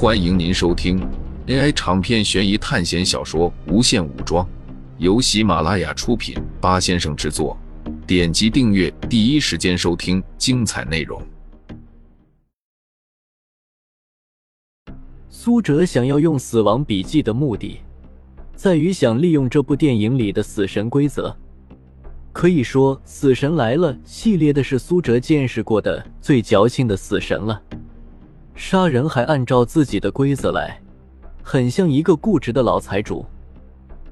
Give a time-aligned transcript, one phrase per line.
[0.00, 1.04] 欢迎您收听
[1.48, 4.46] AI 长篇悬疑探险小说《无限武装》，
[4.96, 7.58] 由喜马拉雅出品，八先生制作。
[8.06, 11.20] 点击订阅，第一时间收听精彩内容。
[15.28, 17.80] 苏哲想要用《死亡笔记》的目的，
[18.54, 21.36] 在于想利用这部电影里的死神规则。
[22.32, 27.60] 可以说，《死神来了》系列的是苏哲见识过的最矫情的死神了。
[28.58, 30.82] 杀人还按照自己的规则来，
[31.44, 33.24] 很像一个固执的老财主。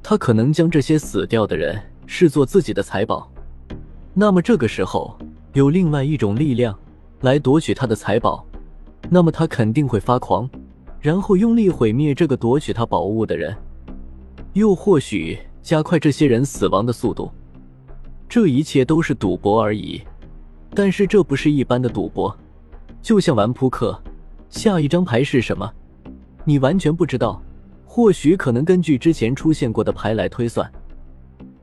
[0.00, 1.76] 他可能将这些死掉的人
[2.06, 3.28] 视作自己的财宝。
[4.14, 5.18] 那么这个时候
[5.54, 6.72] 有另外一种力量
[7.22, 8.46] 来夺取他的财宝，
[9.10, 10.48] 那么他肯定会发狂，
[11.00, 13.54] 然后用力毁灭这个夺取他宝物的人，
[14.52, 17.28] 又或许加快这些人死亡的速度。
[18.28, 20.00] 这一切都是赌博而已，
[20.76, 22.34] 但是这不是一般的赌博，
[23.02, 24.00] 就像玩扑克，
[24.48, 25.70] 下一张牌是什么，
[26.44, 27.42] 你完全不知道。
[27.84, 30.70] 或许可能根据之前出现过的牌来推算，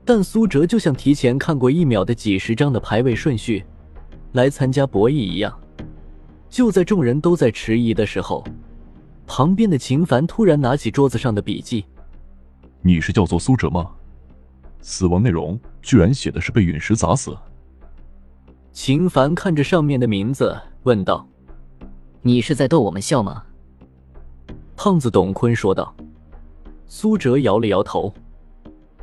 [0.04, 3.64] 但苏哲就像提前看过一秒的几十张的排位顺序
[4.32, 5.58] 来参加博弈一样。
[6.50, 8.44] 就在众人都在迟疑的时候，
[9.26, 11.84] 旁边的秦凡突然拿起桌子上的笔记
[12.82, 13.90] ：“你是叫做苏哲吗？”
[14.82, 17.36] 死亡内容居然写的是被陨石砸死。
[18.72, 21.26] 秦凡看着上面的名字问道
[22.22, 23.44] ：“你是在逗我们笑吗？”
[24.76, 25.94] 胖子董坤说道。
[26.88, 28.14] 苏哲摇了摇头：“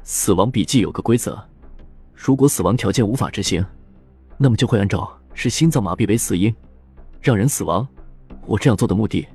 [0.03, 1.37] 死亡笔记有个规则，
[2.15, 3.63] 如果死亡条件无法执行，
[4.37, 6.55] 那么就会按照是心脏麻痹为死因，
[7.21, 7.85] 让人死亡。
[8.45, 9.27] 我这样做的目的，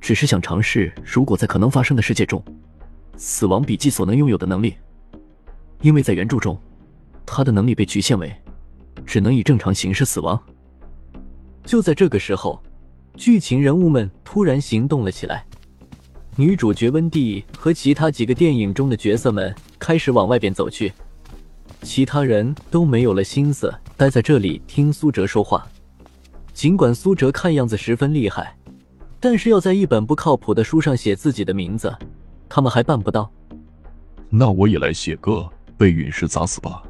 [0.00, 2.40] 只是想尝试，如果在可能发生的世界中，
[3.16, 4.76] 死亡笔记所能拥有的能力。”
[5.82, 6.56] 因为在原著中，
[7.26, 8.32] 他的能力被局限为
[9.04, 10.40] 只能以正常形式死亡。
[11.64, 12.62] 就在这个时候，
[13.16, 15.44] 剧情人物们突然行动了起来。
[16.36, 20.92] 女主角温蒂和其他几个电影中的角色们开始往外边走去，
[21.82, 25.66] 其他人都没有了心思待在这里听苏哲说话。
[26.52, 28.56] 尽管苏哲看样子十分厉害，
[29.20, 31.94] 但是要在一本不靠谱的书上写自己的名字，
[32.48, 33.30] 他们还办不到。
[34.30, 35.48] 那我也来写个。
[35.74, 36.80] 被陨石砸死吧！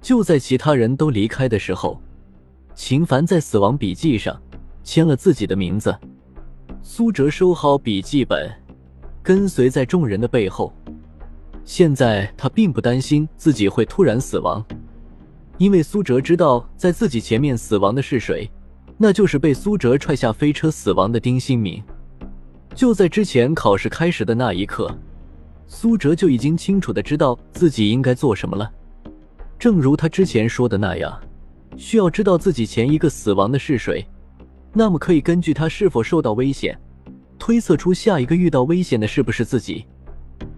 [0.00, 2.00] 就在其他人都离开的时候，
[2.76, 4.40] 秦凡在死亡笔记上
[4.86, 5.94] 签了自己的名字。
[6.80, 8.48] 苏哲收好笔记本，
[9.20, 10.72] 跟随在众人的背后。
[11.64, 14.64] 现在他并不担心自己会突然死亡，
[15.58, 18.48] 因为苏哲知道在自己前面死亡的是谁，
[18.96, 21.82] 那就是被苏哲踹下飞车死亡的丁新明。
[22.72, 24.96] 就在之前考试开始的那一刻。
[25.66, 28.70] 苏哲就已经清楚的知道自己应该做什么了，
[29.58, 31.20] 正如他之前说的那样，
[31.76, 34.06] 需要知道自己前一个死亡的是谁，
[34.78, 36.78] 那么可以根据他是否受到危险，
[37.38, 39.86] 推测出下一个遇到危险的是不是自己。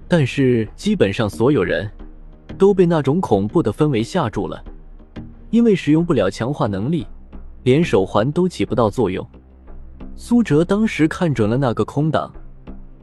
[0.09, 1.89] 但是基本上所有人
[2.59, 4.61] 都被那种恐怖的氛围吓住了，
[5.51, 7.07] 因为使用不了强化能力，
[7.63, 9.25] 连手环都起不到作用。
[10.17, 12.35] 苏哲当时看准了那个空档，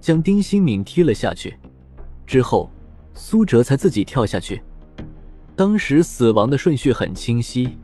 [0.01, 1.55] 将丁新敏踢了下去。
[2.27, 2.69] 之后，
[3.13, 4.61] 苏哲才自己跳下去。
[5.55, 7.77] 当时死亡的顺序很清晰，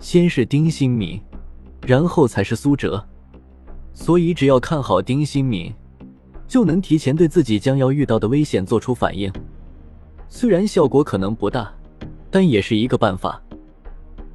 [0.00, 1.20] 先是丁新敏，
[1.86, 3.02] 然后才是苏哲。
[3.94, 5.72] 所以只要看好丁新敏，
[6.46, 9.32] 就能提前对自己将要遇到的危险做出反应。
[10.28, 11.72] 虽然效果可能不大，
[12.30, 13.40] 但也是一个办法。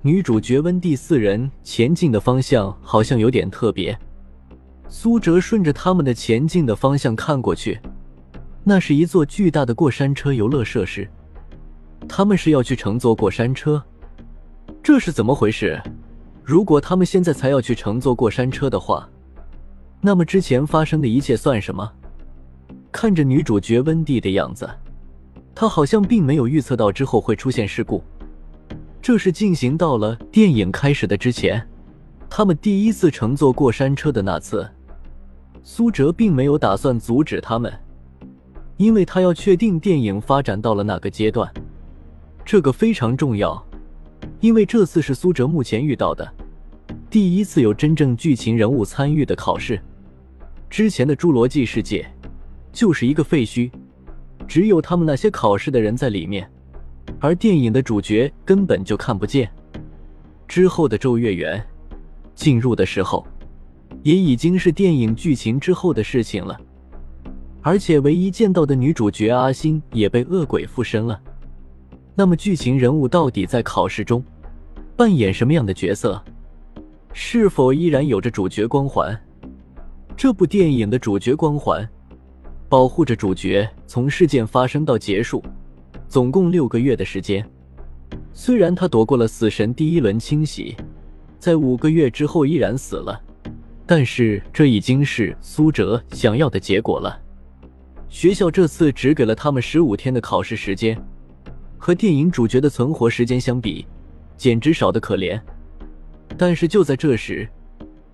[0.02, 3.96] 女主角温蒂四人前进的方向好像有点特别。
[4.88, 7.80] 苏哲顺着他们的前进的方向看过去。
[8.64, 11.08] 那是一座巨大的过山车游乐设施，
[12.08, 13.84] 他们是要去乘坐过山车，
[14.84, 15.82] 这是怎么回事？
[16.52, 19.10] 如果他们现在才要去乘坐过山车的话，
[20.02, 21.90] 那么之前发生的一切算什么？
[22.92, 24.70] 看着女主角温蒂的样子，
[25.56, 28.04] 她好像并没有预测到之后会出现事故。
[29.02, 31.66] 这是进行到了电影开始的之前，
[32.30, 34.70] 他们第一次乘坐过山车的那次，
[35.64, 37.72] 苏哲并没有打算阻止他们。
[38.76, 41.50] 因为他要确定电影发展到了哪个阶段，
[42.44, 43.66] 这个非常重要。
[44.42, 46.30] 因为这次是苏哲目前遇到的
[47.12, 49.78] 第一次有真正剧情人物参与的考试。
[50.70, 52.10] 之前的侏罗纪世界
[52.72, 53.70] 就是一个废墟，
[54.48, 56.50] 只有他们那些考试的人在里面，
[57.20, 59.52] 而电影的主角根本就看不见。
[60.48, 61.62] 之后的咒月园
[62.34, 63.28] 进入的时候，
[64.04, 66.58] 也已经是电影剧情之后的事情了。
[67.62, 71.22] 而且，唯一见到的女主角阿星也被恶鬼附身了。
[72.16, 74.24] 那么，剧情人物到底在考试中
[74.96, 76.24] 扮演什么样的角色？
[77.14, 79.20] 是否依然有着主角光环？
[80.16, 81.88] 这部电影的主角光环，
[82.70, 85.44] 保护着主角从事件发生到结束，
[86.08, 87.46] 总共六个月的时间。
[88.34, 90.76] 虽然他躲过了死神第一轮清洗，
[91.38, 93.22] 在五个月之后依然死了，
[93.86, 97.20] 但是这已经是苏哲想要的结果了。
[98.08, 100.98] 学校这次只给了他们十五天的考试时间，
[101.78, 103.86] 和电影主角的存活时间相比，
[104.38, 105.40] 简直少得可怜。
[106.38, 107.48] 但是就在这时，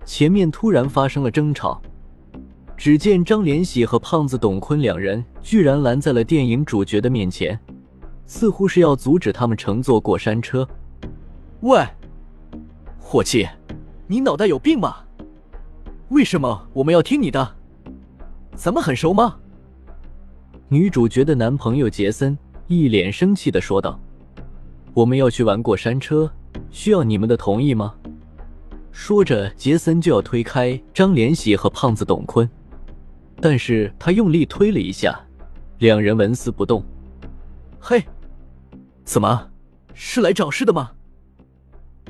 [0.04, 1.80] 前面突然发生了争吵。
[2.76, 7.58] 只见张连喜和胖子董坤两人居然拦在了电影主角的面前，
[8.24, 10.68] 似乎是要阻止他们乘坐过山车。
[11.62, 11.84] 喂，
[13.00, 13.48] 伙计，
[14.06, 14.98] 你脑袋有病吗？
[16.10, 17.56] 为什么我们要听你的？
[18.54, 19.36] 咱们很熟吗？
[20.68, 22.38] 女主角的男朋友杰森
[22.68, 23.98] 一脸生气的说道
[24.94, 26.30] ：“我们要去玩过山车，
[26.70, 27.92] 需要你们的同意吗？”
[29.00, 32.50] 说着，杰森就要推开张连喜和胖子董坤。
[33.40, 35.16] 但是他用力推了一下，
[35.78, 36.84] 两人纹丝不动。
[37.78, 38.02] 嘿，
[39.04, 39.50] 怎么，
[39.94, 40.90] 是来找事的吗？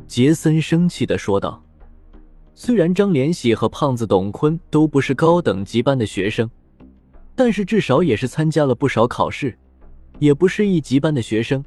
[0.07, 1.63] 杰森生气的说道。
[2.55, 6.51] 虽然张连喜和胖子董坤都不是高等级班的学生，
[7.37, 9.57] 但是至少也是参加了不少考试，
[10.19, 11.63] 也不是一级班的学生，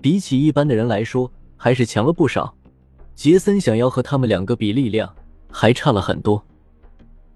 [0.00, 2.56] 比起一般的人来说，还是强了不少。
[3.14, 5.14] 杰森想要和他们两个比力量，
[5.50, 6.44] 还差了很多。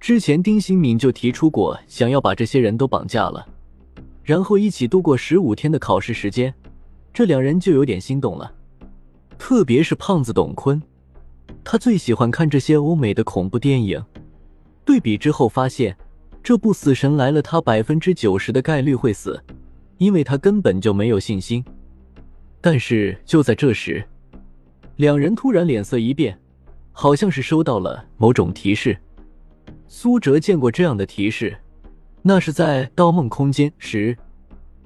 [0.01, 3.47] 之前丁新敏就提出过，想要把这些人都绑架了，
[4.23, 6.53] 然后一起度过十五天的考试时间。
[7.13, 8.53] 这两人就有点心动了，
[9.39, 10.83] 特别是胖子董坤，
[11.65, 14.05] 他最喜欢看这些欧美的恐怖电影。
[14.85, 15.97] 对比之后发现，
[16.43, 19.43] 这部《死神来了》，他百分之九十的概率会死，
[19.99, 21.65] 因为他根本就没有信心。
[22.61, 24.05] 但是就在这时，
[24.97, 26.39] 两人突然脸色一变，
[26.91, 28.97] 好像是收到了某种提示。
[29.87, 31.55] 苏哲见过这样的提示，
[32.23, 34.17] 那是在《盗梦空间》时，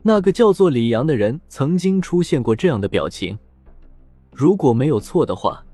[0.02, 3.38] 那个叫做李阳的人曾经出现过这样的表情。
[4.32, 5.64] 如果没有错的话，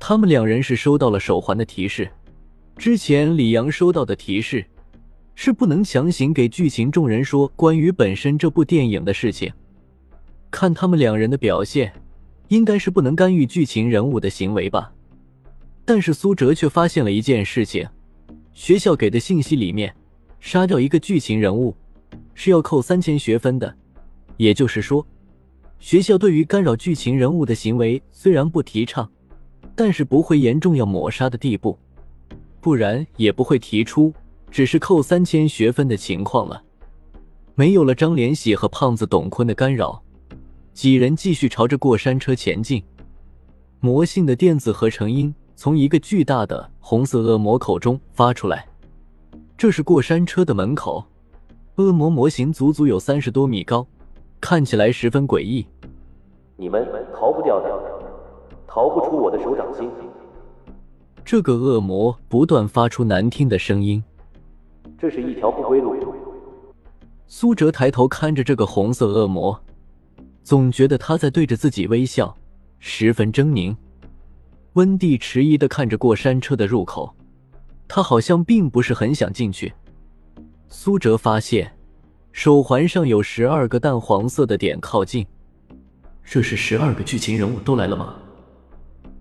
[0.00, 2.10] 他们两人是收到了手环的提示。
[2.76, 4.64] 之前李阳收到的提示
[5.34, 9.52] 是不能强行给剧情众人说关于本身这部电影的事情。
[10.50, 11.92] 看他们两人的表现，
[12.50, 14.92] 应该是不能干预剧情人物的行为吧。
[15.84, 17.88] 但是苏哲却发现了一件事情。
[18.52, 19.94] 学校给的信息里面，
[20.40, 21.74] 杀掉一个剧情人物
[22.34, 23.74] 是要扣三千学分的。
[24.36, 25.06] 也就是说，
[25.78, 29.08] 学校对于干扰剧情人物的行为虽然不提倡，
[29.76, 31.78] 但是不会严重要抹杀的地步，
[32.60, 34.12] 不然也不会提出
[34.50, 36.60] 只是扣三千学分的情况了。
[37.54, 40.02] 没有了张连喜和胖子董坤的干扰，
[40.72, 42.82] 几人继续朝着过山车前进。
[43.80, 45.34] 魔性的电子合成音。
[45.62, 48.66] 从一个巨大的红色恶魔口中发出来，
[49.58, 51.04] 这是过山车的门口。
[51.74, 53.86] 恶魔模型足足有三十多米高，
[54.40, 55.66] 看起来十分诡异。
[56.56, 56.82] 你们
[57.14, 57.68] 逃不掉的，
[58.66, 59.90] 逃不出我的手掌心。
[61.26, 64.02] 这个恶魔不断发出难听的声音。
[64.98, 65.94] 这是一条不归路。
[67.26, 69.60] 苏哲抬头看着这个红色恶魔，
[70.42, 72.36] 总觉得他在对着自己微笑，
[72.78, 73.76] 十分狰狞。
[74.74, 77.14] 温蒂迟疑的看着过山车的入口，
[77.88, 79.72] 他好像并不是很想进去。
[80.68, 81.76] 苏哲发现
[82.32, 85.26] 手环上有十二个淡黄色的点靠近，
[86.24, 88.14] 这是十二个剧情人物都来了吗？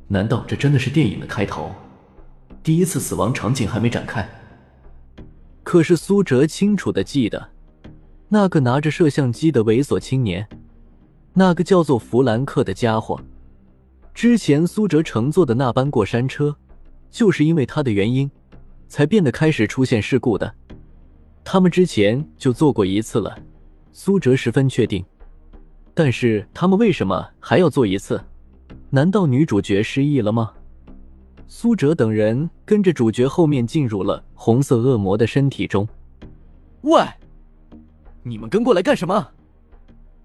[0.07, 1.71] 难道这真的是电影的开头？
[2.61, 4.27] 第一次死亡场景还没展开。
[5.63, 7.49] 可是苏哲清楚的记得，
[8.27, 10.47] 那个拿着摄像机的猥琐青年，
[11.39, 13.17] 那个叫做弗兰克的家伙。
[14.13, 16.53] 之前苏哲乘坐的那班过山车，
[17.09, 18.29] 就是因为他的原因，
[18.89, 20.53] 才变得开始出现事故的。
[21.45, 23.39] 他们之前就坐过一次了，
[23.93, 25.01] 苏哲十分确定。
[25.93, 28.21] 但是他们为什么还要坐一次？
[28.89, 30.51] 难道女主角失忆了吗？
[31.47, 35.87] 苏哲等人跟着主角后面进入了红色恶魔的身体中。
[36.81, 37.01] 喂，
[38.23, 39.29] 你们跟过来干什么？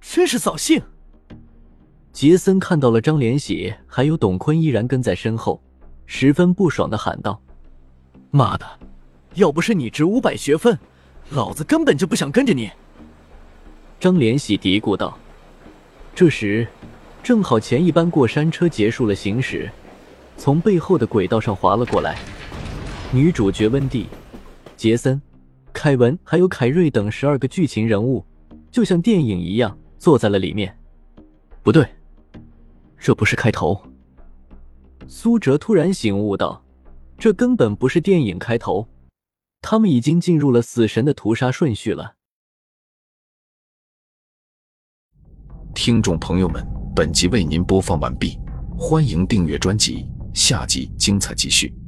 [0.00, 0.83] 真是扫兴！
[2.14, 5.61] 杰森看到了张连喜还有董坤依然跟在身后，
[6.06, 7.42] 十分不爽的喊道
[8.30, 8.64] ：“妈的，
[9.35, 10.78] 要不是你值五百学分，
[11.30, 12.71] 老子根本就不想跟着你。”
[13.99, 15.18] 张连喜嘀咕道。
[16.14, 16.64] 这时，
[17.21, 19.68] 正好前一班过山车结束了行驶，
[20.37, 22.16] 从背后的轨道上滑了过来。
[23.11, 24.06] 女主角温蒂、
[24.76, 25.21] 杰森、
[25.73, 28.25] 凯文还有凯瑞等十二个剧情人物，
[28.71, 30.78] 就像电影一样坐在了里面。
[31.61, 31.85] 不对。
[33.05, 33.79] 这不是开头。
[35.07, 36.65] 苏哲突然醒悟道，
[37.19, 38.89] 这根本不是电影开头，
[39.61, 42.15] 他们已经进入了死神的屠杀顺序了。
[45.75, 48.39] 听众朋友们，本集为您播放完毕，
[48.79, 51.84] 欢迎订阅专辑，下集精彩继续。